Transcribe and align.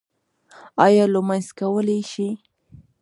ایا 0.85 1.05
لمونځ 1.13 1.47
کولی 1.59 1.99
شئ؟ 2.11 2.29